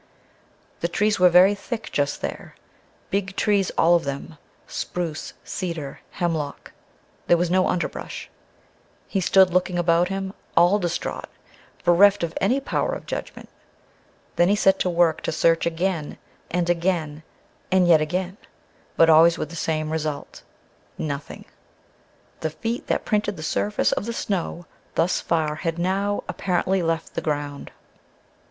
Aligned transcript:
The 0.79 0.87
trees 0.87 1.19
were 1.19 1.29
very 1.29 1.53
thick 1.53 1.91
just 1.91 2.21
there, 2.21 2.55
big 3.11 3.35
trees 3.35 3.69
all 3.77 3.93
of 3.93 4.03
them, 4.03 4.39
spruce, 4.65 5.33
cedar, 5.43 5.99
hemlock; 6.13 6.71
there 7.27 7.37
was 7.37 7.51
no 7.51 7.67
underbrush. 7.67 8.27
He 9.07 9.21
stood, 9.21 9.53
looking 9.53 9.77
about 9.77 10.07
him, 10.07 10.33
all 10.57 10.79
distraught; 10.79 11.29
bereft 11.83 12.23
of 12.23 12.35
any 12.41 12.59
power 12.59 12.93
of 12.93 13.05
judgment. 13.05 13.47
Then 14.37 14.49
he 14.49 14.55
set 14.55 14.79
to 14.79 14.89
work 14.89 15.21
to 15.21 15.31
search 15.31 15.67
again, 15.67 16.17
and 16.49 16.67
again, 16.67 17.21
and 17.71 17.87
yet 17.87 18.01
again, 18.01 18.37
but 18.97 19.07
always 19.07 19.37
with 19.37 19.51
the 19.51 19.55
same 19.55 19.91
result: 19.91 20.41
nothing. 20.97 21.45
The 22.39 22.49
feet 22.49 22.87
that 22.87 23.05
printed 23.05 23.37
the 23.37 23.43
surface 23.43 23.91
of 23.91 24.05
the 24.07 24.13
snow 24.13 24.65
thus 24.95 25.21
far 25.21 25.57
had 25.57 25.77
now, 25.77 26.23
apparently, 26.27 26.81
left 26.81 27.13
the 27.13 27.21
ground! 27.21 27.69